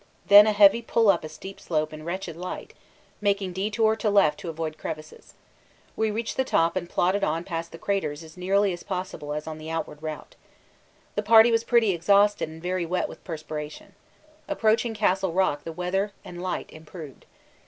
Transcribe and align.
Then 0.29 0.47
a 0.47 0.51
heavy 0.51 0.81
pull 0.81 1.09
up 1.11 1.23
a 1.23 1.29
steep 1.29 1.59
slope 1.59 1.93
in 1.93 2.01
wretched 2.03 2.35
light, 2.35 2.73
making 3.21 3.53
detour 3.53 3.95
to 3.97 4.09
left 4.09 4.39
to 4.39 4.49
avoid 4.49 4.79
crevasses. 4.79 5.35
We 5.95 6.09
reached 6.09 6.37
the 6.37 6.43
top 6.43 6.75
and 6.75 6.89
plodded 6.89 7.23
on 7.23 7.43
past 7.43 7.71
the 7.71 7.77
craters 7.77 8.23
as 8.23 8.35
nearly 8.35 8.73
as 8.73 8.81
possible 8.81 9.31
as 9.31 9.45
on 9.45 9.59
the 9.59 9.69
outward 9.69 10.01
route. 10.01 10.35
The 11.13 11.21
party 11.21 11.51
was 11.51 11.63
pretty 11.63 11.91
exhausted 11.91 12.49
and 12.49 12.63
very 12.63 12.83
wet 12.83 13.09
with 13.09 13.23
perspiration. 13.23 13.93
Approaching 14.47 14.95
Castle 14.95 15.33
Rock 15.33 15.65
the 15.65 15.71
weather 15.71 16.13
and 16.25 16.41
light 16.41 16.71
improved. 16.71 17.27